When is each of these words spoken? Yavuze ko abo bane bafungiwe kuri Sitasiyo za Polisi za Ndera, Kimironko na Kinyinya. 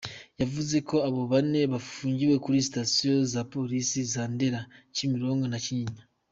Yavuze 0.41 0.77
ko 0.89 0.95
abo 1.07 1.21
bane 1.31 1.61
bafungiwe 1.73 2.35
kuri 2.43 2.65
Sitasiyo 2.67 3.15
za 3.33 3.41
Polisi 3.53 3.99
za 4.13 4.23
Ndera, 4.33 4.59
Kimironko 4.95 5.45
na 5.49 5.59
Kinyinya. 5.65 6.03